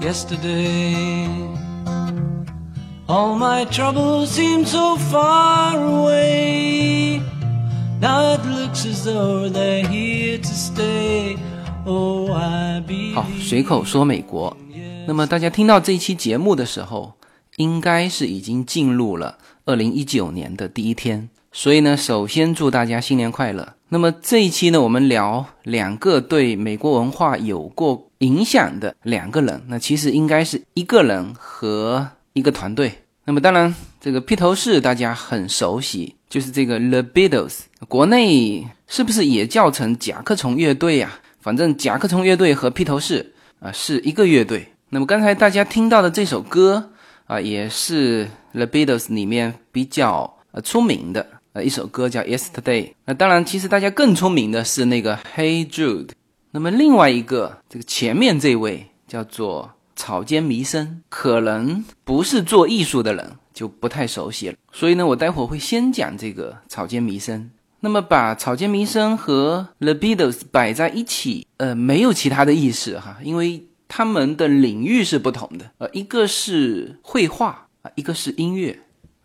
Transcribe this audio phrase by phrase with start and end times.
[0.00, 1.26] yesterday.
[3.06, 7.20] All my troubles seem so far away.
[8.00, 11.36] Now it looks as though they're here to stay.
[11.86, 13.14] Oh, I be.
[13.14, 14.56] 好，随口说美国。
[15.06, 17.14] 那么大家听到这一期节目的时候，
[17.56, 21.30] 应该是已经进入了二零一九年的第一天。
[21.50, 23.77] 所以呢，首先祝大家新年快乐。
[23.90, 29.62] 那么这一期呢，我们聊两个对美国文化有过影响的两个人。
[29.68, 32.92] 那其实应该是一个人和一个团队。
[33.24, 37.60] 那么当然，这个披头士大家很熟悉，就是这个 The Beatles。
[37.88, 41.18] 国内是不是也叫成甲壳虫乐队呀？
[41.40, 44.68] 反正甲壳虫乐队和披头士啊是一个乐队。
[44.90, 46.90] 那么刚才大家听到的这首歌
[47.26, 51.26] 啊，也是 The Beatles 里面比较呃出名的。
[51.62, 52.84] 一首歌叫《Yesterday》。
[53.04, 56.06] 那当然，其实大家更聪明的是那个《Hey Jude》。
[56.50, 64.54] 那么另外一个，这个前面这位叫做草间弥生，可能不是做艺术的人就不太熟悉了。
[64.72, 67.50] 所以呢，我待会儿会先讲这个草间弥生。
[67.80, 75.70] 那么把草间弥生和 The Beatles 摆在一起，呃，没有其他的意思哈，因为他们的领域是不同的。
[75.78, 78.76] 呃，一个是绘画啊，一个是音乐。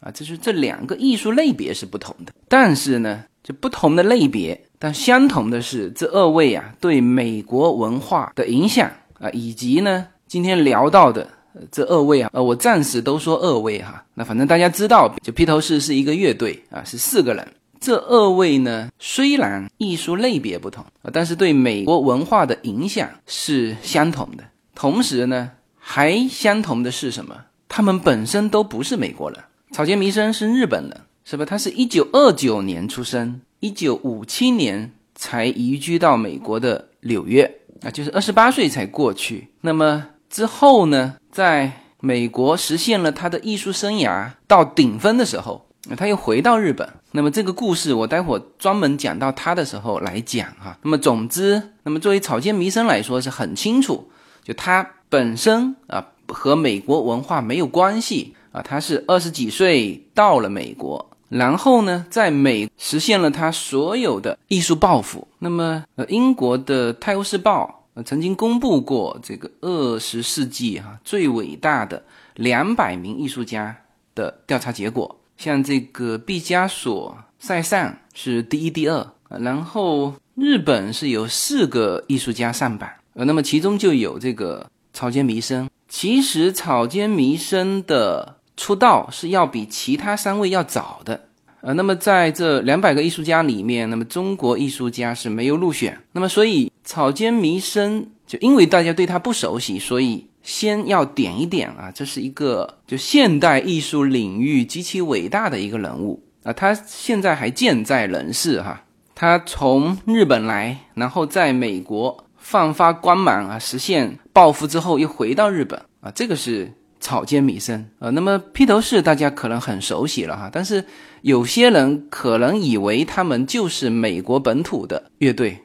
[0.03, 11.27] 啊，这是这两个艺术类别是不同的，但是呢，这不同的类别，但相同的是，这二位啊对美国文化的影响啊，以及呢今天聊到的
[11.71, 17.47] 这二位啊，呃，我暂时都说二位哈，那反正大家知道，就披头士是一个乐队啊，是四个人。
[17.79, 24.43] 这二位呢，虽然艺术类别不同啊，但是对美国文化的影响是相同的。
[24.73, 27.35] 同时呢，还相同的是什么？
[27.67, 29.39] 他们本身都不是美国人。
[29.73, 31.43] 草间弥生是日本人，是吧？
[31.43, 39.47] 他是一九二九年出生，一九五七年才移居到美国的纽约，啊，就是二十八岁才过去。
[39.61, 45.65] 那么之后呢，在美国实现了他的艺术生涯到顶峰的时候，
[45.97, 46.87] 他又回到日本。
[47.11, 50.77] 那么这个故事我待会专门讲到他的时候来讲哈。
[50.83, 54.11] 那么总之，那么作为草间弥生来说是很清楚，
[54.43, 58.35] 就他本身啊和美国文化没有关系。
[58.53, 65.27] 啊，他是二十几岁到了美国，然后呢，在美实现了他所有的艺术抱负。
[65.39, 72.03] 那么，呃，英国的《泰晤士报》曾经公布过这个二十世纪哈最伟大的
[72.35, 73.75] 两百名艺术家
[74.13, 85.67] 的调查结果，像这个毕加索、塞尚是第一、第二，然后日本是有四个艺术家上榜，呃，那么其中就有这个草间弥生。
[85.89, 88.35] 其实草间弥生的。
[88.55, 91.25] 出道是要比其他三位要早的，
[91.61, 106.21] 呃，那么在这两百个艺术家里面，那么中国艺术家是没有入选，那么所以草间弥生就因为大家对他不熟悉，所以先要点一点啊，这是一个就现代艺术领域极其伟大的一个人物。
[106.43, 108.83] 啊，他现在还健在人世哈，
[109.15, 115.81] 他从日本来，然后在美国放发光芒啊，实现抱负之后又回到日本。
[116.01, 116.71] 啊，这个是。
[117.03, 120.85] 草间弥生，呃，那么披头士大家可能很熟悉了哈，但是
[121.21, 125.59] 有些人可能以为他们就是美国本土的乐队，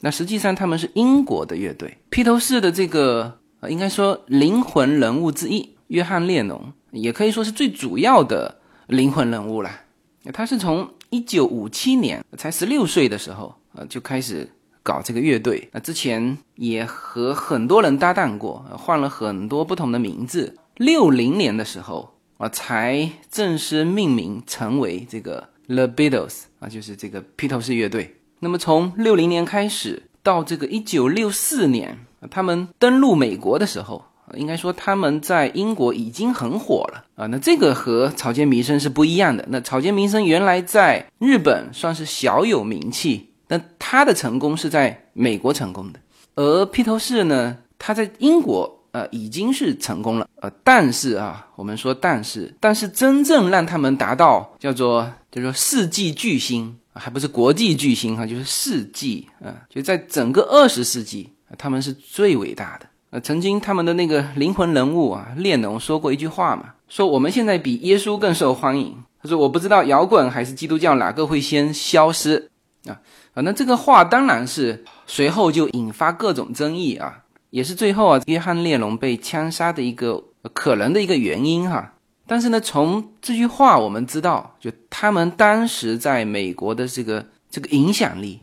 [0.00, 1.96] 那实际上他们是英国的乐队。
[2.10, 9.70] 披头士的这个，呃，应该说灵魂人物之一，约翰列侬，也可以说是最主要的灵魂人物了。
[10.34, 14.46] 他是从一九五七年才十六岁的时候，呃，就开始
[14.82, 20.54] 搞这个乐队，那之前也和很多人搭档过，换了很多不同的名字。
[20.82, 28.16] 六零年的时候啊，才正式命名成为这个 The Beatles 啊，就是这个披头士乐队。
[28.40, 31.98] 那么从六零年开始到这个一九六四年，
[32.28, 34.04] 他们登陆美国的时候，
[34.34, 37.28] 应该说他们在英国已经很火了啊。
[37.28, 39.46] 那这个和草间弥生是不一样的。
[39.50, 46.00] 那草间弥生原来在日本算是小有名气，但他的成功是在美国成功的，
[46.34, 48.80] 而披头士呢，他在英国。
[48.92, 62.86] 呃，已经是成功了，呃，但是啊，我们说但是，但是真正让他们达到叫做叫做世纪巨星，还不是国际巨星哈，就是世纪啊，就在整个二十世纪，他们是最伟大的。
[63.08, 69.02] 呃，曾经他们的那个灵魂人物啊，列侬说过一句话嘛，说我们现在比耶稣更受欢迎。
[69.22, 72.50] 他说我不知道摇滚还是基督教哪个会先消失
[72.86, 72.92] 啊
[73.34, 77.22] 啊，那这个话当然是随后就引发各种争议啊。
[77.52, 81.92] 也是最后啊，约翰列侬被枪杀的一个可能的一个原因哈。
[82.26, 88.40] 但是呢，从这句话我们知道，就他们当时在美国的这个这个影响力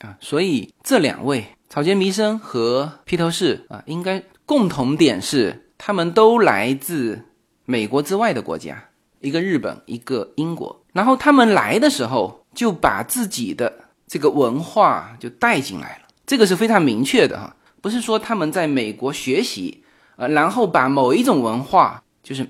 [0.00, 7.24] 啊，所以这两位草间弥生和披头士啊，应该共同点是他们都来自
[7.64, 8.84] 美国之外的国家，
[9.20, 10.84] 一个日本，一个英国。
[10.92, 13.72] 然后他们来的时候就把自己的
[14.06, 17.56] 这个文化就带进来了，这个是非常明确的哈，
[17.88, 19.82] 不是说他们在美国学习，
[20.16, 22.46] 呃，然后把某一种文化，就是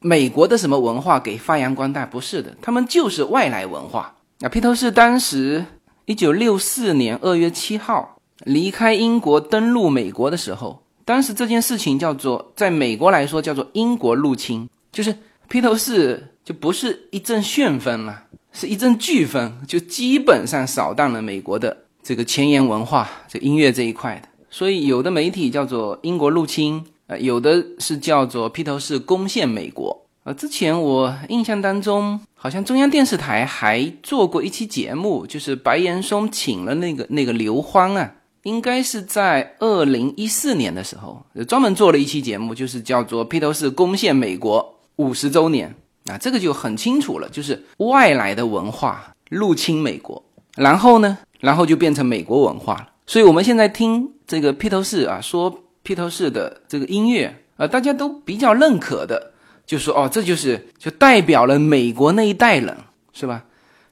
[0.00, 4.14] 美国的什么文化给发扬光大，不是的，他们就是外来文化。
[4.40, 5.64] 那披头士当时
[6.04, 10.82] 一九六四年二月七号离开英国登陆美国的时候。
[11.06, 15.16] 当时这件事情叫做，在美国来说叫做英国入侵，就是
[15.48, 24.28] 披头士就不是一阵旋风了，是一阵飓风，就基本上扫荡了美国的这个前沿文化，这音乐这一块的。
[24.52, 30.06] 所以有的媒体叫做英国入侵，呃，有的是叫做披头士攻陷美国。
[30.24, 38.12] 呃，之前我印象当中，好像中央电视台还做过一期节目，就是白岩松请了那个那个刘欢啊。
[38.42, 45.74] 应该是在二零一四年的时候，专门做了一期节目，就是叫做《披头士攻陷美国五十周年》
[46.12, 50.22] 啊，这个就很清楚了，就是外来的文化入侵美国，
[50.56, 52.88] 然后呢，然后就变成美国文化了。
[53.12, 59.34] 所以我们现在听这个披头士啊，说披头士的这个音乐啊，大家都比较认可的，
[59.66, 62.74] 就说哦，这就是就代表了美国那一代人，
[63.12, 63.44] 是吧？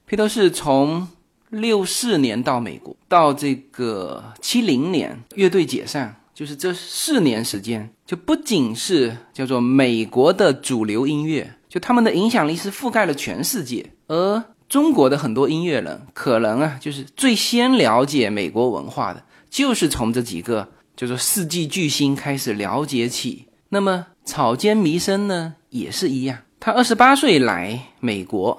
[0.06, 1.06] 披头士从。
[1.50, 13.84] 六四年到美国，到这个七零年乐队解散，就是这四年时间，就不仅是叫做美国的主流音乐，就他们的影响力是覆盖了全世界。
[14.06, 14.40] 而
[14.70, 23.46] 中国的很多音乐人，可能啊，就是最先了解美国文化的，就是从这几个叫做世纪巨星开始了解起。
[23.69, 28.58] 那么草间弥生呢，也是一样，他二十八岁来美国，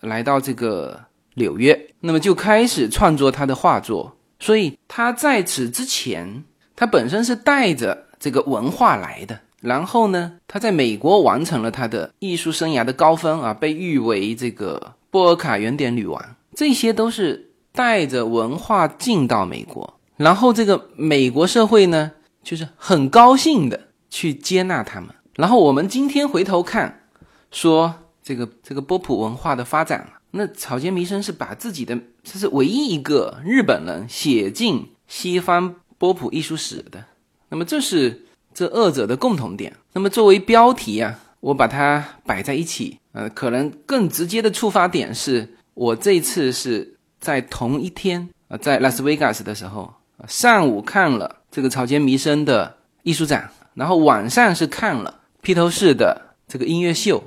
[0.00, 1.06] 来到这个。
[1.38, 4.16] 纽约，那么就开始创作他的画作。
[4.40, 6.44] 所以他在此之前，
[6.74, 9.38] 他本身是带着这个文化来的。
[9.60, 16.36] 然后呢，他在美国完成了他的艺术生涯的高峰啊，被誉为这个波尔卡原点女王。
[16.54, 25.08] 这些都是带着文化进到美国，然后这个美国社会呢，就是很高兴的去接纳他们。
[25.34, 27.08] 然后我们今天回头看，
[27.50, 30.12] 说这个这个波普文化的发展。
[30.32, 37.02] 那草间弥生是把自己的，这是唯一一个日本人写进西方波普艺术史的。
[37.48, 39.74] 那么这是这二者的共同点。
[39.94, 49.94] 那么作为标题啊，我把它摆在一起，呃，可能更直接的触发点是我这次是在同一天啊，在拉斯维加斯的时候，
[50.26, 57.22] 上午看了这个草间弥生的艺术展，然后晚上是看了披头士的这个音乐秀。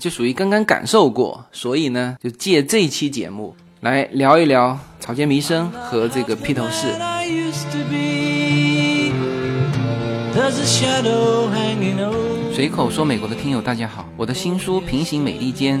[0.00, 6.86] 就属于刚刚感受过，所以呢，就借这期节目来聊一聊草间弥生和这个披头士。
[12.62, 15.80] 随口说，美国的听友大家好，我的新书《平行美利坚》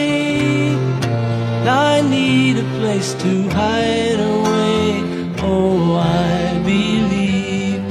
[1.63, 5.03] I need a place to hide away。
[5.43, 7.81] oh，I believe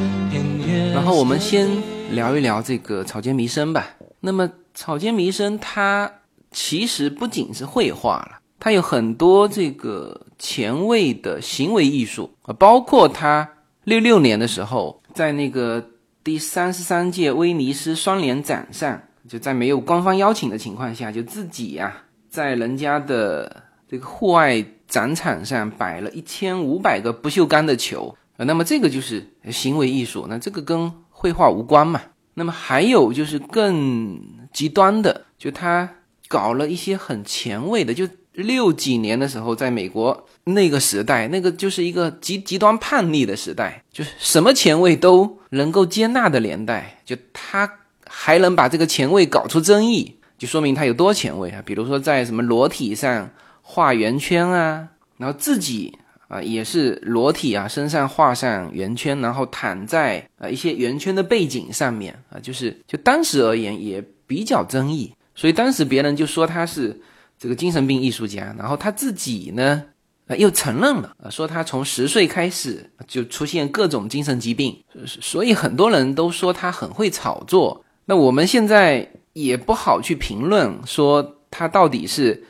[0.93, 1.69] 然后我们先
[2.13, 3.91] 聊一聊这个草间弥生吧。
[4.21, 6.11] 那么草间弥生他
[6.51, 13.49] 其实不仅是绘画了，他有很多这个前卫的行为艺术啊，包括他
[13.85, 15.83] 六六年的时候在那个
[16.23, 19.01] 第三十三届威尼斯双年展上，
[19.31, 21.97] 就在没有官方邀请的情况下，就自己呀
[22.29, 28.13] 在人家的这个户外展场上摆了一千五百个不锈钢的球。
[28.39, 32.01] 那么这个就是行为艺术，那这个跟绘画无关嘛？
[32.35, 34.21] 那么还有就是更
[34.53, 35.89] 极端的，就他
[36.27, 47.71] 搞了一些很前卫的，就六几年的时候，在美国那个时代，那个就是一个极极端叛逆的时代，就是什么前卫都能够接纳的年代，就他
[48.13, 51.63] 还能把这个前卫搞出争议，就说明他有多前卫啊！
[51.65, 53.31] 比如说在什么裸体上
[53.63, 55.97] 画圆圈啊，然后自己。
[56.31, 67.01] 啊，也是裸体啊，身上画上圆圈，然后躺在啊一些圆圈的背景上面啊，就是就当时而言也比较争议，所以当时别人就说他是
[67.37, 69.83] 这个精神病艺术家，然后他自己呢
[70.29, 77.85] 呃又承认了，说他从十岁开始就出现各种精神疾病，所以很多人都说他很会炒作。
[78.11, 82.43] 那我们现在也不好去评论说他到底是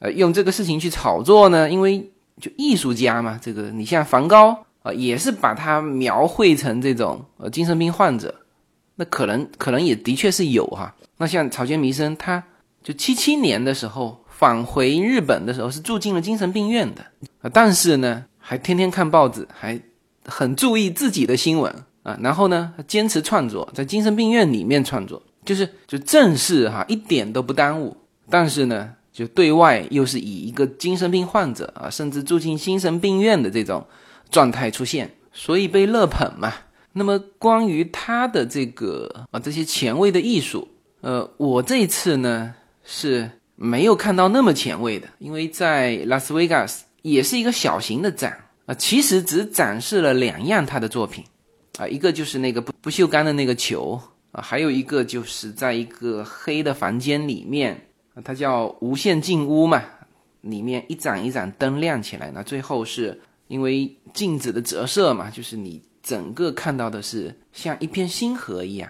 [0.00, 8.34] 呃用这个事情去炒作呢，因为就艺术家嘛，这个你像梵高啊，也是把他描绘成这种呃精神病患者，
[8.96, 10.92] 那可能可能也的确是有哈。
[11.18, 12.42] 那像草间弥生，他
[12.82, 14.20] 就七七年的时候。
[14.36, 17.02] 返回日本的时候是住进了精神病院的
[17.40, 19.80] 啊，但是呢，还天天看报纸，还
[20.24, 21.72] 很注意自己的新闻
[22.04, 22.16] 啊。
[22.22, 27.96] 然后呢，坚持创作，在精神病院里面创作，就是就正式哈，一点都不耽误。
[28.30, 33.84] 但是呢，就对外又是以一个精神病患者啊，甚至住进精神病院的这种
[34.30, 36.52] 状态出现，所以被乐捧嘛。
[36.92, 40.68] 那么关于他的这个啊这些前卫的艺术，
[41.00, 43.28] 呃，我这一次呢是。
[43.56, 51.22] 没有看到那么前卫的，因为在拉斯维加斯也是一个小型的展啊，其实只展示了两样他的作品
[51.78, 54.00] 啊，一个就是那个不不锈钢的那个球
[54.32, 57.74] 啊，还有一个就是在一个黑的房间里面
[58.14, 59.82] 啊，它叫无限镜屋嘛，
[60.42, 68.88] 里面一盏一盏灯亮起来，那最后是因为镜子的折射嘛，就是你整个看到的是像一片星河一样。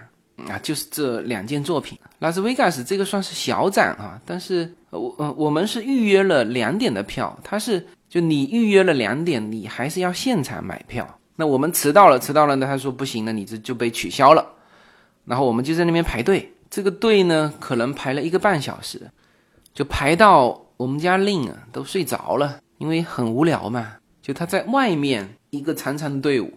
[0.49, 11.07] 啊，就是这两件作品，拉斯维加斯这个算是小展啊，但是我呃我们是预约了两点的票，他是就你预约了两点，你还是要现场买票。
[11.35, 14.45] 那我们迟到了，迟到了呢，他说不行了，你这就被取消了。
[15.25, 19.11] 然后我们就在那边排队，这个队呢可能排了一个半小时，
[19.73, 23.95] 就排到我们家令啊都睡着了，因为很无聊嘛。
[24.21, 26.53] 就他在外面一个长长的队伍，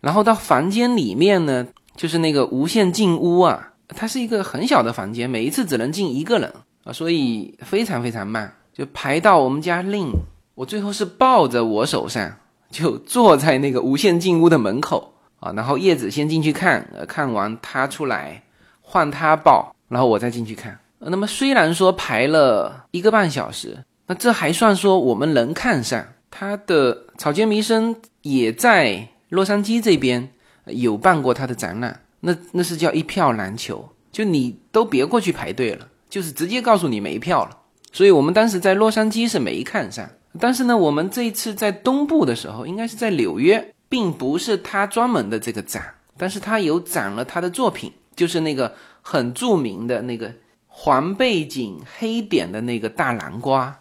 [0.00, 1.66] 然后到房间里面呢。
[1.96, 6.50] 就是那个无限进屋啊，它是一个很小的房间，每一次只能进一个人
[6.84, 10.10] 啊，所以非常非常慢，就排到我们家令，
[10.54, 12.36] 我最后是抱着我手上
[12.70, 18.42] 就坐在那个无限进屋的门口啊，然后叶子先进去看，呃，看完他出来
[18.80, 20.78] 换他抱，然后我再进去看。
[20.98, 30.30] 那么虽然说排了一个半小时，那这还算说我们能看上他的草间弥生也在洛杉矶这边。
[30.66, 37.58] 有办过他的展览，那那是叫一票难求，就你都别过去排队了，就是直接告诉你没票了。
[37.90, 40.08] 所以我们当时在洛杉矶是没看上，
[40.38, 50.32] 但是呢，我们这一次在东部的时候，应该是在纽约，并不是他专门的这个展，但是他有展了他的作品，就是那个很著名的那个
[50.68, 53.78] 黄背景黑点的那个大南瓜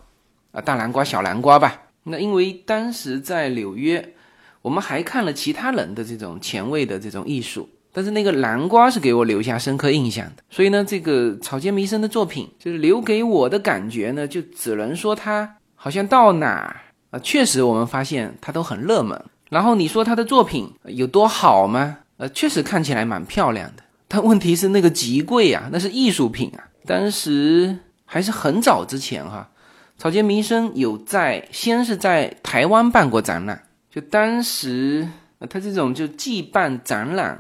[0.51, 1.83] 啊，大南瓜小南瓜吧。
[2.03, 4.13] 那因为当时在纽约。
[4.61, 10.43] 我们还看了其他人的这种前卫的这种艺术，但是那个南瓜是给我留下深刻印象的。
[10.49, 16.75] 所以呢，这个草间弥生的作品，就是留给我的感觉呢，就只能说他好像到哪
[17.09, 19.17] 啊，确实我们发现他都很热门。
[19.49, 21.99] 然后你说他的作品有多好吗？
[22.17, 26.67] 呃，确实看起来蛮漂亮的，但问题是那个极贵啊，那是艺术品啊。
[26.85, 29.49] 当时还是很早之前哈，
[29.97, 33.63] 草间弥生有在先是在台湾办过展览。
[33.89, 35.07] 就当时，
[35.49, 37.39] 他这种就既办展览，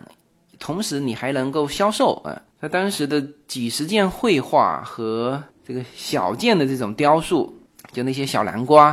[0.57, 2.41] 同时你还能够销售啊。
[2.61, 7.58] 他当时的几十件绘画和这个小件的这种雕塑，
[7.91, 8.87] 就那些小南瓜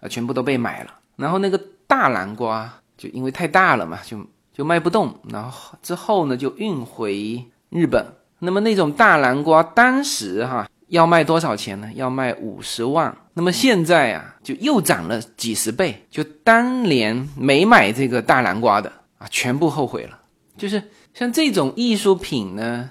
[0.00, 0.94] 啊，全部都被买了。
[1.16, 4.18] 然后那个大南瓜就因为太大了嘛，就
[4.52, 5.14] 就卖不动。
[5.30, 8.04] 然后之后呢，就运回日本。
[8.38, 10.68] 那么那种大南瓜当时哈。
[10.88, 11.90] 要卖多少钱呢？
[11.94, 13.12] 要卖五十万。
[13.32, 16.06] 那么现在啊，就又涨了几十倍。
[16.08, 20.20] 就当年没买这个大南瓜的啊，全部后悔了。
[20.56, 20.80] 就是
[21.14, 22.90] 像这种艺术品呢，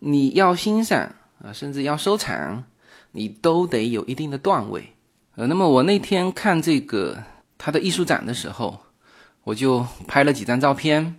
[0.00, 1.12] 你要欣赏
[1.44, 2.64] 啊，甚至要收藏，
[3.14, 4.92] 你都得有一定的段位。
[5.36, 7.16] 呃，那么我那天看这个
[7.56, 8.78] 他的艺术展的时候，
[9.44, 11.16] 我就拍了几张照片，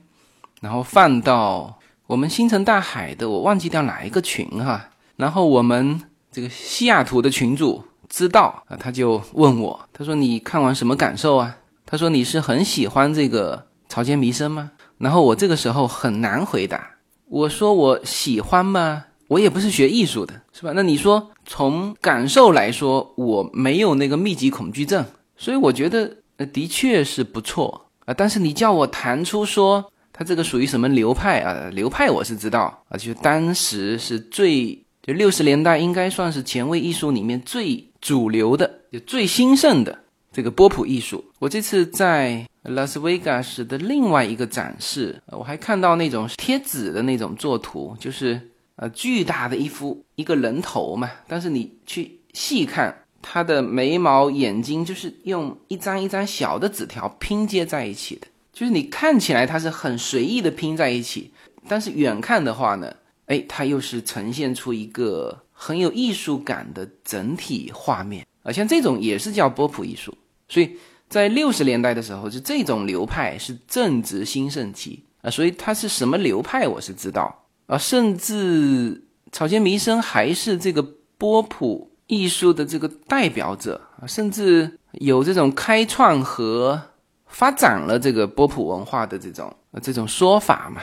[0.61, 5.99] 然后放到我们星辰大海的，我忘记掉哪一个群哈，然后我们。
[6.31, 11.55] 这个西雅图的群主知道啊，他就问我，他说你看完什么感受啊？
[11.85, 14.71] 他说你是很喜欢这个草间弥生吗？
[14.97, 16.91] 然后我这个时候很难回答，
[17.29, 19.05] 我说我喜欢吗？
[19.27, 20.71] 我也不是学艺术的，是吧？
[20.75, 25.05] 那你说从感受来说，我没有那个密集恐惧症，
[25.35, 28.13] 所以我觉得呃的确是不错啊。
[28.13, 31.69] 但是你叫我谈出说他这个属于什么流派啊？
[31.71, 34.81] 流派我是知道啊，就当时是最。
[35.07, 39.95] 就六十年代应该算是前卫艺术里面最主流的、就最兴盛的
[40.33, 41.23] 这个波普艺术。
[41.37, 48.41] 我这次在拉斯维加斯的另外一个展示，我还看到那种贴纸的那种作图，就是
[48.75, 61.31] 呃巨大的一幅一个人头嘛，但是你去细看，他的眉毛、眼睛就是用一张一张小的纸条拼接在一起的，就是你看起来它是很随意的拼在一起，
[61.67, 62.93] 但是远看的话呢，
[63.25, 68.25] 哎，它又是呈现出一个很有艺术感的整体画面。
[68.43, 70.15] 啊，像这种也是叫波普艺术。
[70.47, 70.77] 所以
[71.09, 75.03] 在六十年代的时候，就这种流派是正值兴盛期。
[75.21, 80.85] 啊，所以它是什么流派我是知道啊，甚至草间弥生还是这个
[81.17, 81.91] 波普。
[82.07, 86.79] 艺术的这个代表者啊，甚至有这种开创和
[87.25, 90.79] 发展了这个波普文化的这种这种说法嘛。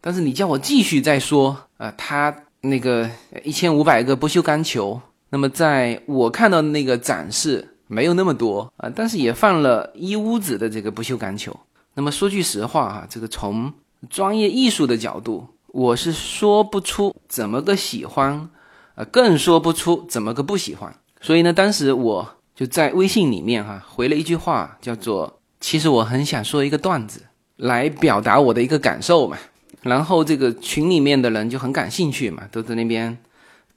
[0.00, 3.10] 但是你叫我继续再说啊，他那个
[3.42, 11.52] 一千五百个不锈钢球，那么在我看到的那个展示没有那么多啊，但是也放了一屋子的这个不锈钢球。
[11.94, 13.72] 那么说句实话啊，这个从
[14.08, 18.48] 专业艺术的角度，我是说不出怎么个喜欢。
[18.96, 27.22] 呃更说不出怎么个不喜欢，所以呢，当时我就在微信里面哈回了一句话，叫做“其实我很想说一个段子
[27.56, 29.38] 来表达我的一个感受嘛”，
[29.80, 33.16] 然后这个群里面的人就很感兴趣嘛，都在那边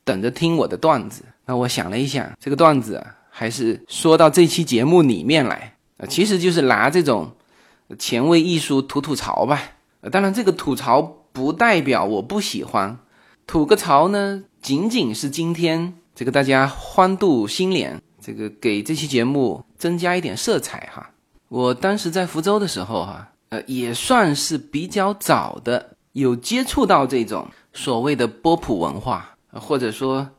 [0.04, 1.24] 等着听我的段子。
[1.46, 7.32] 那我想了一想，这个段子啊，还是说到这期节目里面来啊，其实就是拿这种
[7.98, 9.62] 前卫艺术吐吐槽吧。
[10.12, 13.00] 当然，这个吐槽不代表我不喜欢，
[13.46, 14.44] 吐个槽呢。
[14.62, 21.10] 仅仅是今天这个大家欢度新年，这个给这期节目增加一点色彩哈。
[21.50, 30.30] 我当时在福州的时候哈，呃，也算是比较早的有接触到这种所谓的波普文化，或者说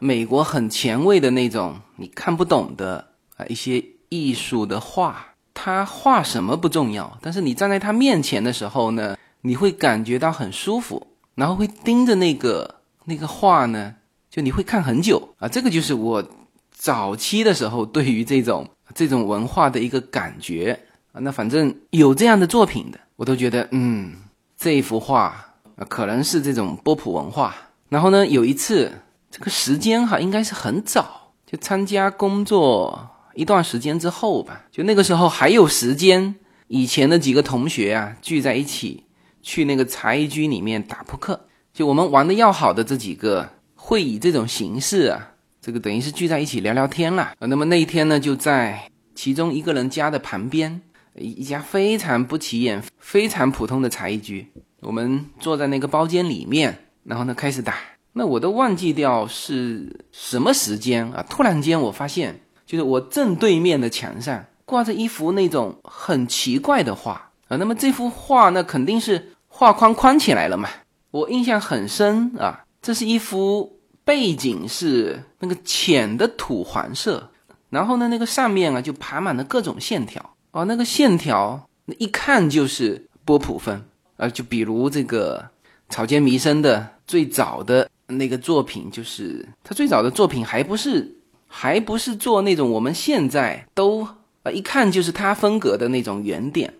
[0.00, 5.28] 美国很前卫的那种你看不懂的啊一些艺术的画。
[5.54, 12.76] 他画什么不重要，但是你站在他面前的时候呢，你会感觉到很舒服，然后会盯着那个。
[13.04, 13.96] 那个画呢，
[14.30, 16.24] 就你会看很久啊，这个就是我
[16.70, 20.78] 早期的时候对于这种这种文化的一个感觉
[21.10, 21.18] 啊。
[21.18, 24.12] 那反正有这样的作品的，我都觉得嗯，
[24.56, 25.34] 这幅画
[25.74, 27.56] 啊可能是这种波普文化。
[27.88, 28.92] 然后呢，有一次
[29.28, 36.36] 这个时间哈，应该是很早，就参加工作一段时间之后吧，就那个时候还有时间，
[36.68, 39.02] 以前的几个同学啊聚在一起
[39.42, 41.38] 去那个茶艺居里面打扑克。
[41.74, 47.34] 就我们玩的要好的这几个，会以这种形式啊，这个等于是聚在一起聊聊天了。
[47.40, 50.80] 那么那一天呢，就在其中一个人家的旁边，
[51.14, 54.46] 一家非常不起眼、非常普通的茶艺居。
[54.80, 57.76] 我们坐在那个包间里面，然后呢开始打。
[58.14, 61.24] 那我都忘记掉是什么时间啊！
[61.30, 67.56] 突然间我发现，就是我正对面的墙上挂着一幅那种很奇怪的画啊。
[67.56, 70.68] 那么这幅画那肯定是画框框起来了嘛。
[71.10, 77.30] 我印象很深啊，这是一幅背景是那个浅的土黄色，
[77.68, 83.84] 然后呢，那个上面啊就爬满了各种线条哦，那个线条那一看就是波普风
[84.16, 85.46] 啊，就比如这个
[85.90, 91.14] 草间弥生的最早的那个作品，就是他最早的作品还不是
[91.46, 94.02] 还不是做那种我们现在都
[94.42, 96.72] 啊一看就是他风格的那种圆点。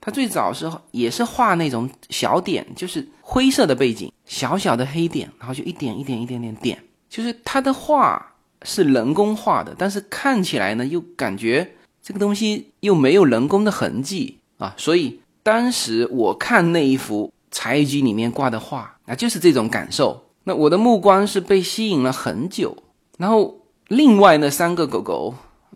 [0.00, 20.24] 他最早是也是画那种小点，就是灰色的背景，小小的黑点，然后就一点一点一点点点，就是他的画是人工画的，但是看起来呢又感觉这个东西又没有人工的痕迹啊，所以当时我看那一幅茶艺居里面挂的画，那就是这种感受。
[20.44, 22.74] 那我的目光是被吸引了很久，
[23.18, 23.58] 然后
[23.88, 25.34] 另外那三个狗狗，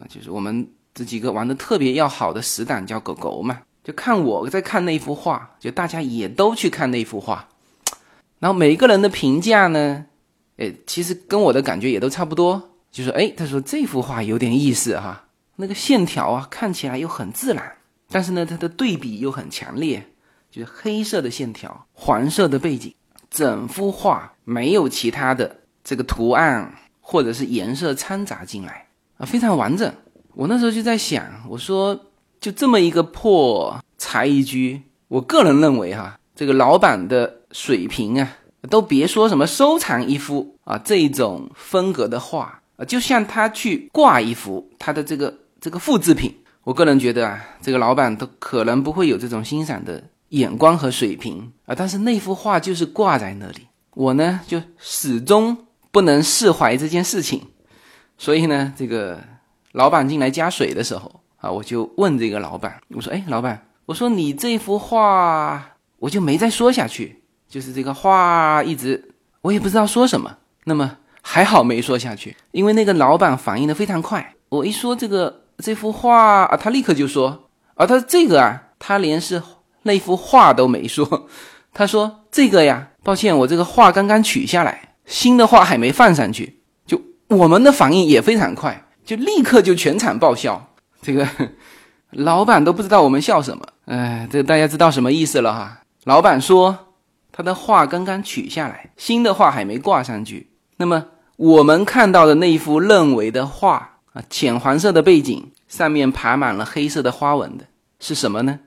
[0.09, 3.61] 就是我们这几个玩的特别要好的死党叫狗狗嘛。
[3.85, 7.49] 就看我在看那幅画，就大家也都去看那幅画，
[8.39, 10.07] 然后每个人的评价呢，
[10.59, 15.25] 诶，其实跟我的感觉也都差不多，就说，诶，他说这幅画有点意思哈，
[15.57, 17.73] 那个线条啊看起来又很自然，
[18.09, 20.07] 但是呢，它的对比又很强烈，
[20.49, 22.95] 就是黑色的线条，黄色的背景，
[23.31, 28.87] 整幅画没有其他的这个图案或者是颜色掺杂进来
[29.19, 29.93] 啊，非常完整。
[30.35, 32.01] 我那时候就在想，我说。
[32.43, 38.29] 就这么一个破茶艺居，我个人认为哈，这个老板的水平啊，
[38.69, 51.77] 都别说什么收藏一幅啊这种风格的画啊，就像他去挂一幅他的这个这个复制品，我个人觉得啊，这个老板都可能不会有这种欣赏的眼光和水平啊。
[51.79, 55.57] 但是那幅画就是挂在那里，我呢就始终
[55.93, 57.41] 不能释怀这件事情，
[58.19, 59.21] 所以呢，这个
[59.71, 61.22] 老板进来加水的时候。
[61.43, 65.61] 啊，我就问这个老板，我说：“哎，老板，我说你这幅画，
[65.99, 70.39] 我就没再说下去，就是这个画一直我也不知道说什么。
[70.65, 74.35] 那么还好没说下去，因为那个老板反应的非常快。
[74.51, 79.43] 我一说这个这幅画啊，他立刻就说啊，他这个啊，他连是
[79.83, 81.27] 那幅画都没说，
[81.75, 86.61] 他说这个呀，抱歉，我这个画刚刚取下来，新的画还没放上去。
[86.87, 90.69] 就我们的反应也非常快，就立刻就全场爆笑。
[91.03, 91.29] 这个
[92.13, 95.83] 老板都不知道我们笑什么，哎，这大家知道什么意思了哈？
[96.05, 96.89] 老板说。
[97.35, 100.51] 他的画刚刚取下来，新的画还没挂上去。
[100.77, 107.65] 那么我们看到的那一幅认为的画啊，浅黄色的背景，上面爬满了黑色的花纹的，
[107.99, 108.61] 是什么呢？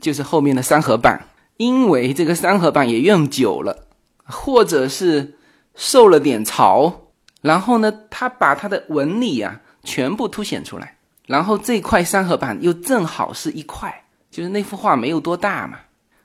[0.00, 1.28] 就是后面的三合板。
[1.58, 3.86] 因为这个三合板也用久了，
[4.24, 5.38] 或者是
[5.76, 7.12] 受了点潮，
[7.42, 10.96] 然后呢，它把它的纹理啊全部凸显出来。
[11.30, 15.78] 然后这块三合板又正好是一块，就是那幅画没有多大嘛。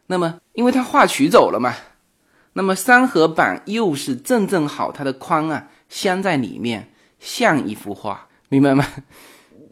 [0.07, 1.75] 那么，因为它画取走了嘛，
[2.53, 6.89] 那么三合板又是正正好，它的框啊镶在里面，
[7.19, 8.83] 像一幅画，明白吗？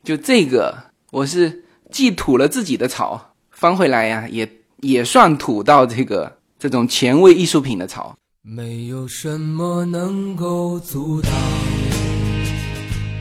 [0.03, 4.47] 就这个，我是既吐了自己的槽，翻回来呀，也
[4.81, 8.15] 也算吐到这个这种前卫艺术品的槽。
[8.43, 11.31] 没有什么能够阻挡。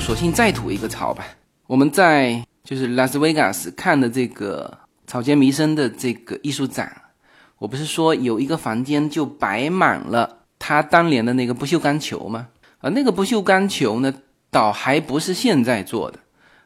[0.00, 1.24] 索性再吐一个槽吧。
[1.66, 7.02] 我们在就是拉斯维加斯看的这个草间弥生的这个艺术展。
[7.58, 12.48] 我不是说有一个房间就摆满了他当年的那个不锈钢球吗？
[12.78, 14.12] 啊，那个不锈钢球呢，
[14.50, 16.18] 倒还不是现在做的，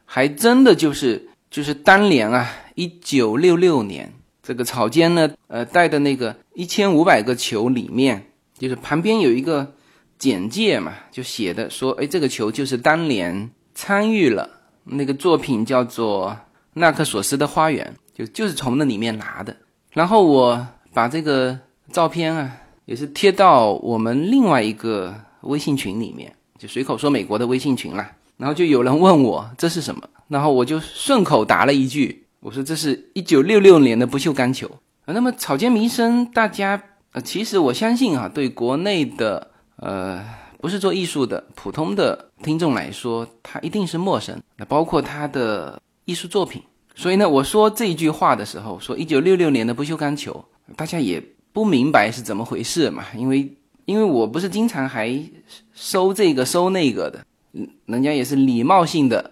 [0.05, 9.73] 还真的就是就是当年啊，一九六六年这个草间呢，呃，带的那个一千五百个球里面，就是旁边有一个
[10.17, 14.49] 简介嘛，就写的说，哎，这个球就是当年参与了
[14.83, 16.29] 那个作品叫做
[16.73, 19.55] 《纳克索斯的花园》，就就是从那里面拿的，
[19.91, 20.67] 然后我。
[20.95, 21.59] 把这个
[21.91, 28.09] 照片啊，也是贴到我们另外一个微信群里面，就随口说美国的微信群啦。
[28.37, 34.71] 然后就有人问我这是什么，然后我就顺口答了一句，我说这是一九六六年的不锈钢球。
[35.07, 40.23] 那么草间弥生，大家呃，其实我相信啊，对国内的呃
[40.61, 44.41] 不是做艺术的普通的听众来说，他一定是陌生。
[44.57, 46.61] 那包括他的艺术作品，
[46.95, 50.43] 所以呢，我说这一句话的时候，说一九六六年的不锈钢球。
[50.75, 53.47] 大家也不明白是怎么回事嘛，因为
[53.85, 55.15] 因为我不是经常还
[55.75, 59.29] 收这个收那个的，嗯人家也是礼貌性的，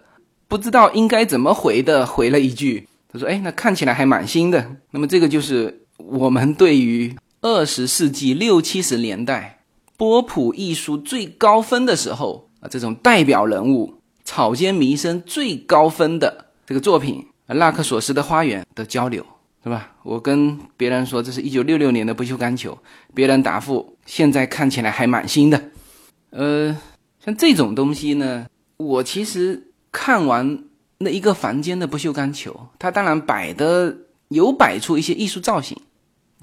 [0.47, 9.62] 不知道应该怎么回的回了一句，他说：“哎，那看起来还蛮新的。”那么这个就是我们对于二十世纪六七十年代
[9.97, 19.25] 波普艺术最高分的时候啊，这种代表人物草间弥生最高分的这个作品啊《拉克索斯的花园》的交流。
[19.65, 19.93] 是吧？
[20.03, 22.77] 我跟别人说这是一九六六年的不锈钢球，
[23.13, 25.71] 别人答复现在看起来还蛮新的。
[26.31, 26.77] 呃，
[27.23, 30.65] 像这种东西呢，我其实看完
[30.97, 33.95] 那一个房间的不锈钢球，它当然摆的
[34.27, 35.77] 有摆出一些艺术造型，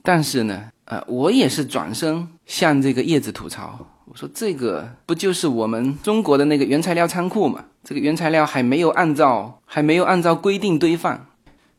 [0.02, 7.64] 但是呢，呃，我也是转身向这个叶子吐槽，我说这个不就是我们中国的那个原材料仓库吗？
[7.84, 11.28] 这个原材料还没有按照还没有按照规定堆放。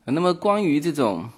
[0.06, 1.30] 那么关于这种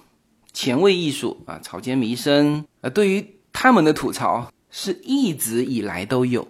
[0.52, 6.46] 前卫艺术啊，草间弥生啊，对于他们的吐槽是一直以来都有，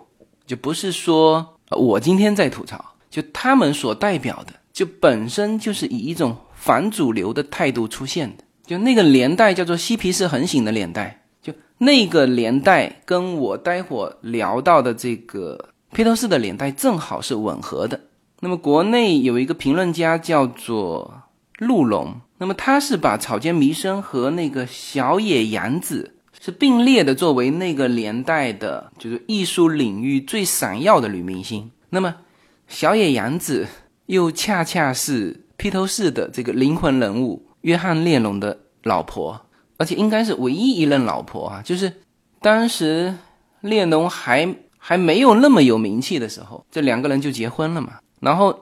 [0.46, 8.44] 就不是说我今天在吐槽，就他们所代表的，就本身就是以一种反主流的态度出现的。
[8.66, 11.23] 就那个年代叫做嬉皮士横行的年代，
[11.78, 18.00] 那个年代跟我待会聊到的这个披头士的年代正好是吻合的。
[18.40, 21.20] 那么国内有一个评论家叫做。
[21.58, 22.20] 陆龙。
[22.38, 31.70] 那么他是把草间弥生和那个小野洋子是并列的，作为那个年代的，就是艺术领域最闪耀的女明星。
[31.90, 32.12] 那么
[32.66, 33.68] 小野洋子
[34.06, 39.43] 又恰恰是披头士的这个灵魂人物约翰列侬的老婆，
[39.76, 41.92] 而且应该是唯一一任老婆啊，就是
[42.40, 43.14] 当时
[43.60, 47.94] 列侬还还没有那么有名气的时候，这两个人就结婚了嘛。
[48.20, 48.58] 然后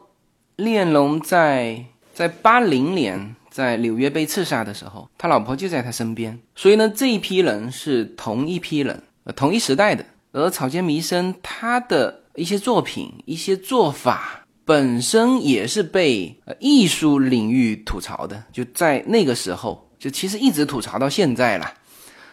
[0.56, 3.34] 列侬在在八零年。
[3.52, 10.02] 在纽约被刺杀的时候，他老婆就在他身边，所以呢，这一批人是同一批人，呃，同一时代的。
[10.32, 21.74] 而草间弥生他的一些作品、一些做法本身也是被艺术领域吐槽的，就在那个时候，就其实一直吐槽到现在了。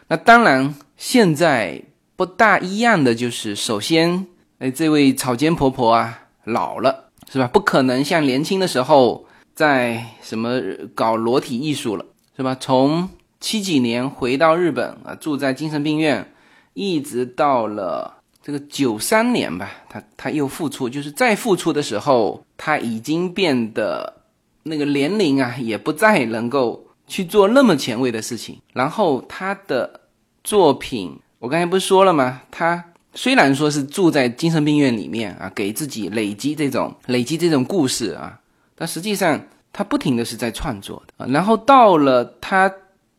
[0.08, 1.84] 那当然，现在
[2.16, 4.26] 不大一样的就是，首先，
[4.58, 7.48] 哎，这位草间婆婆啊，老了，是吧？
[7.48, 9.28] 不可能像年轻的时候。
[9.56, 10.58] 在什么
[10.96, 12.06] 搞裸体艺术了，
[12.38, 12.56] 是吧？
[12.58, 13.10] 从
[13.42, 16.32] 七几年回到日本啊，住在精神病院，
[16.74, 24.22] 一直到了这个九三年吧，他他又复出，就是再复出的时候，他已经变得
[24.64, 28.58] 那个年龄啊，也不再能够去做那么前卫的事情。
[28.72, 30.00] 然后他的
[30.45, 32.41] 作品，我刚才不是说了吗？
[32.50, 38.39] 他虽然说是住在精神病院里面啊，给自己累积这种累积这种故事啊。
[38.76, 39.41] 但实际上，
[39.74, 41.28] 他不停的是在创作的啊。
[41.30, 42.72] 然后到了他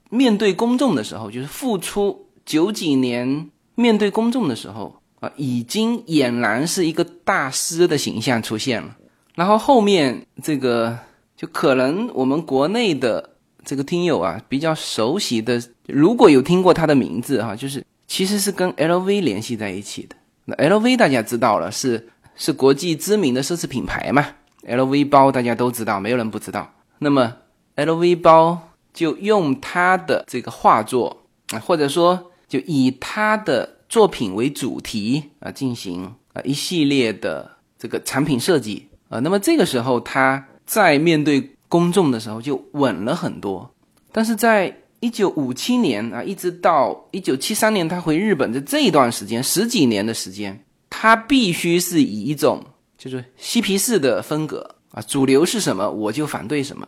[0.09, 8.97] 面对公众的时候，就是复出九几年面对公众的时候啊，已经俨然是一个大师的形象出现了。
[9.35, 10.99] 然后后面这个
[11.37, 13.30] 就可能我们国内的
[13.65, 20.17] 这个听友啊比较熟悉的，如果有听过他的名字哈，就是其实是跟 LV 联系在一起的。
[20.47, 24.27] 那 LV 大家知道了，是是国际知名的奢侈品牌嘛。
[24.67, 26.73] LV 包大家都知道，没有人不知道。
[26.99, 27.37] 那么
[27.77, 39.19] LV 包就用他的这个画作啊，或者说就以他的作品为主题啊，进行啊一系列的这个产品设计啊。
[39.21, 43.71] 那么这个时候他在面对公众的时候就稳了很多。
[44.13, 52.63] 但是在一九五七年啊，一直到一九七三年他回日本的这一段时间，十几年的时间，他必须是以一种。
[52.99, 56.87] 就是嬉皮士的风格啊，主流是什么我就反对什么，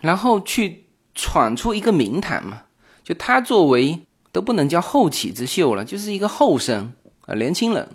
[0.00, 0.84] 然后去
[1.16, 2.62] 闯出一个名堂嘛。
[3.02, 3.98] 就他作为
[4.30, 7.88] 都不能叫后起之秀了，就是一个后生啊，年轻人，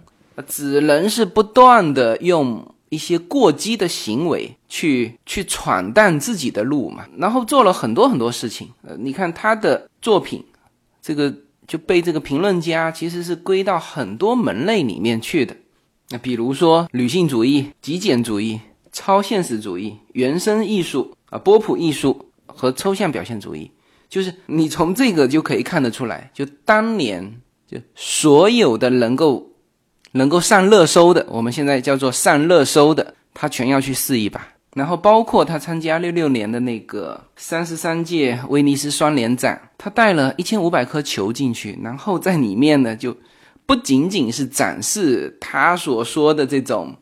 [0.45, 7.05] 只能是不断的用一些过激的行为去去闯荡自己的路嘛。
[7.17, 10.43] 然后做了很多很多事情，呃，你看他的作品，
[11.01, 11.33] 这个
[11.67, 15.55] 就被这个评论家其实是归到很多门类里面去的。
[16.09, 18.59] 那比如说，女性主义、极简主义、
[18.91, 23.71] 超现实主义、原生艺术啊、波普艺术和抽象表现主义，
[24.07, 29.52] 就是你从这个就可以看得出来，就当年就所有的能够
[30.13, 34.47] 能够上热搜的，我们现在叫做上热搜的，他全要去试一把。
[34.73, 43.15] 然后包括他参加六六年的那个三十三届威尼斯双年展，他带了一千五百颗球进去，然后在里面呢就。
[43.65, 46.93] 不仅仅是展示他所说的这种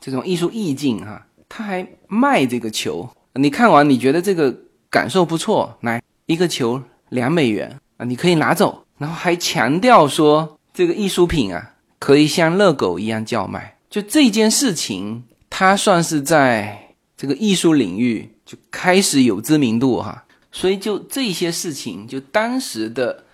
[0.00, 3.08] 这种艺术意境哈，他还卖这个球。
[3.34, 4.52] 你看完你觉得这个
[4.90, 8.84] 感受不错，来一个球两美元啊，你可以拿走。
[8.98, 13.76] 然后还强调说这个艺术品啊，可以像热狗一样叫卖。
[13.90, 20.24] 就这件事情，他算是在这个艺术领域就开始有知名度哈。
[20.50, 23.24] 所以就这些事情，就当时的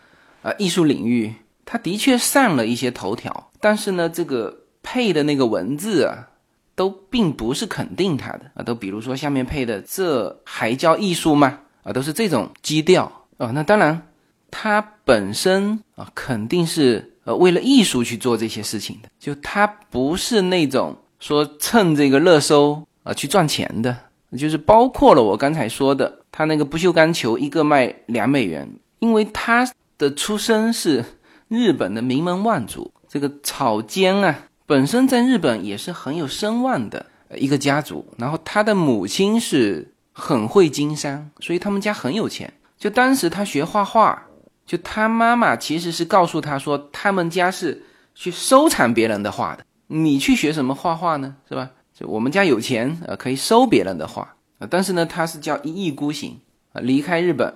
[0.42, 1.34] 啊艺术领域。
[1.66, 6.28] 他的确上了一些头条，但是呢，这个配的那个文字啊，
[6.74, 13.50] 都并不是肯定他的啊，都比如说下面配的“这还叫艺术吗？”啊，都是这种基调啊。
[13.52, 14.08] 那当然，
[14.50, 23.96] 他本身啊，肯定是呃为了艺术去做这些事情的，就他不是那种说蹭这个热搜啊去赚钱的，
[24.38, 28.68] 就是包括了我刚才说的，他那个不锈钢球一个卖两美元，
[29.00, 31.04] 因为他的出身是。
[31.46, 37.04] 日本的名门望族，这个草间啊，本身在日本也是很有声望的
[37.36, 38.04] 一个家族。
[38.16, 42.52] 然后他的母亲是很会经商，所以他们家很有钱。
[42.78, 44.20] 就当时他学画画，
[44.66, 47.82] 就他妈妈其实是告诉他说，他们家是
[48.14, 49.64] 去收藏别人的画的。
[49.86, 51.36] 你去学什么画画呢？
[51.48, 51.70] 是吧？
[51.92, 54.22] 就我们家有钱，呃，可以收别人的画
[54.58, 54.66] 啊。
[54.68, 56.38] 但是呢，他是叫一意孤行
[56.72, 57.52] 啊，离开日本，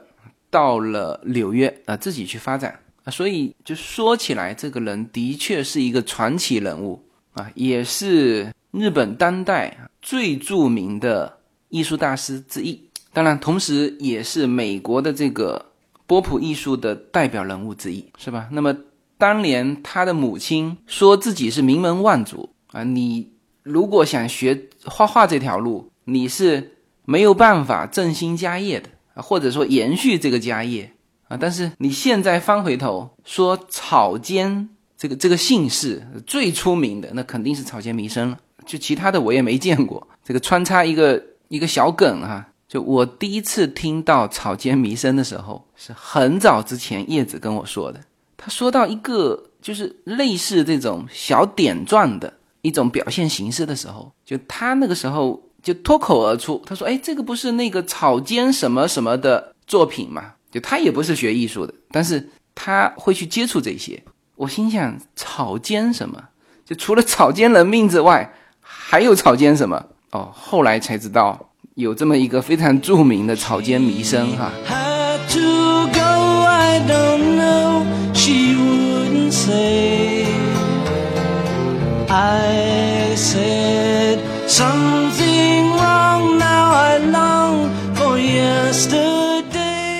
[0.50, 3.10] 到了纽约啊，自己去发展啊。
[3.10, 11.38] 所以就说起来，这个人的确是一个传奇人物啊，也是日本当代最著名的
[11.70, 12.80] 艺术大师之一
[13.12, 15.67] 当然，同时也是美国的这个
[16.08, 18.48] 波普艺术的代表人物之一，是吧？
[18.50, 18.74] 那么
[19.18, 23.30] 当年他的母亲说自己是名门望族啊，你
[23.62, 30.90] 如果想学画画这条路，你是没有办法振兴家业的啊，或者说延续这个家业
[31.28, 31.36] 啊。
[31.38, 38.38] 但是你现在翻回头说草间这个这个姓氏最出名的，那肯定是草间弥生了。
[38.64, 40.08] 就其他的我也没见过。
[40.24, 42.48] 这个穿插一个一个小梗哈。
[42.68, 47.98] 就我第一次听到草间弥生的时候，是很早之前叶子跟我说的。
[48.36, 64.02] 他说到一个就是类似这种小点状的一种表现形式的时候，就他那个时候就脱口而出，他说：“哎，这个不是那个草间什么什么的作品吗？”就他也不是学艺术的，但是他会去接触这些。
[64.36, 66.22] 我心想，草间什么？
[66.64, 69.86] 就除了草间人命之外，还有草间什么？
[70.10, 71.47] 哦，后来才知道。
[71.78, 74.50] 有这么一个非常著名的草间弥生哈。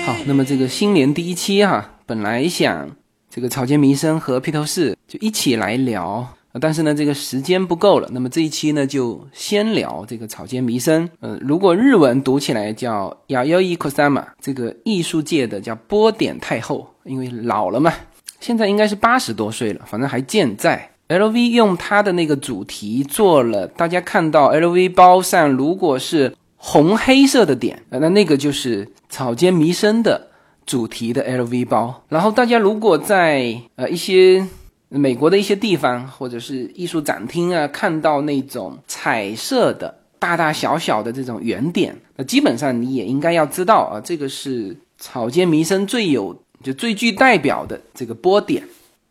[0.05, 2.89] 好，那么这个新年第一期哈，本来想
[3.29, 6.27] 这个草间弥生和披头士就一起来聊。
[6.59, 8.09] 但是呢，这个时间不够了。
[8.11, 11.07] 那么这一期呢，就先聊这个草间弥生。
[11.19, 17.93] 呃，如果日文读起来叫亚优伊 cosama，这个艺术界的叫波点太后，因为老了嘛，
[18.39, 20.89] 现在应该是八十多岁了，反正还健在。
[21.07, 30.29] LV 用它的那个主题做了，大家看到 LV 包上如果是红黑色的点，那那个就是草间弥生的
[30.65, 32.03] 主题的 LV 包。
[32.09, 34.47] 然后大家如果在呃一些。
[34.89, 48.63] 美国的一些地方，或者是艺术展厅啊，看到那种彩色的大大小小的这种圆点，那基本上你也应该要知道啊，这个是草间弥生最有就最具代表的这个波点，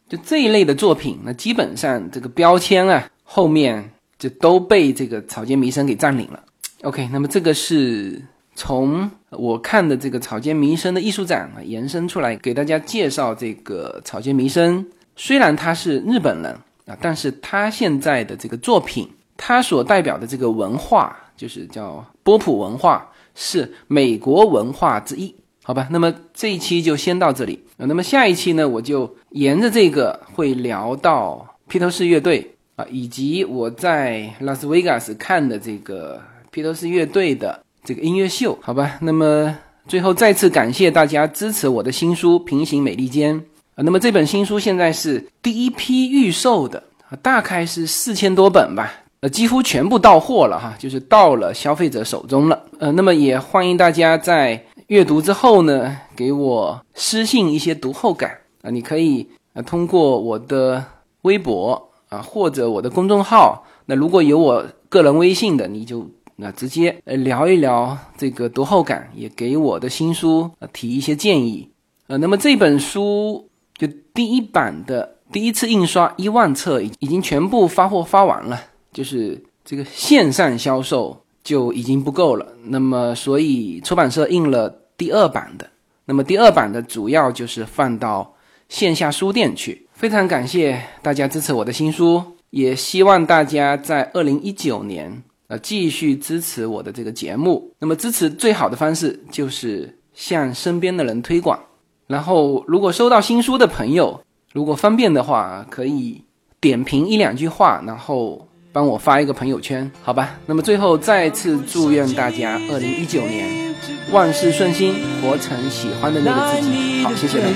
[0.08, 6.42] 就这一类的作品，那基本上这个标签啊后面就都被这个草间弥生给占领了。
[6.82, 8.20] OK，那么这个是
[8.56, 14.84] 从我看的这个草间弥生的艺术展啊延伸出来给大家介绍这个草间弥生。
[15.20, 16.52] 虽然他是日本人
[16.86, 25.88] 啊，但是他现在的这个作品，他所代表的这个文化，就是叫波普文化，是美国文化之一，好吧？
[25.90, 27.84] 那么这一期就先到这里啊。
[27.86, 38.98] 那么下一期呢，我就沿着这个会聊到披头士乐队啊，以及我在拉斯维加斯看的这个披头士乐队的这个音乐秀，好吧？
[39.02, 43.34] 那么最后再次感谢大家支持我的新书《平行美利坚》。
[43.84, 46.82] 那么这本新书现在是第一批预售的，
[47.22, 52.60] 大概是四千多本吧，呃，几乎全部到货了哈，就是到了消费者手中了。
[52.80, 60.84] 呃，那么也欢迎大家在阅读之后呢，给我私信一些读后感啊，你可以呃通过我的
[61.22, 71.70] 微博啊或者我的公众号，那如果有我个人微信的，你就那直接呃聊一聊这个读后感，也给我的新书提一些建议。
[72.08, 73.44] 呃，那么这本书。
[73.78, 78.60] 就第一版的第一次印刷一万册已已经全部发货发完了，
[78.92, 82.46] 就是这个线上销售就已经不够了。
[82.64, 85.70] 那么，所以出版社印了第二版的。
[86.06, 88.34] 那么，第二版的主要就是放到
[88.68, 89.86] 线下书店去。
[89.92, 97.72] 非常感谢大家支持我的新书，也希望大家在二零一九年呃继续支持我的这个节目。
[97.78, 101.60] 那么，支持最好的方式就是向身边的人推广。
[102.08, 104.20] 然后，如果收到新书的朋友，
[104.54, 106.22] 如果方便的话，可以
[106.58, 110.34] 点评一两句话，然后帮我发一个朋友圈，好吧？
[110.46, 113.74] 那么最后再次祝愿大家二零一九年
[114.10, 117.04] 万事顺心，活成喜欢的那个自己。
[117.04, 117.52] 好，谢谢大家。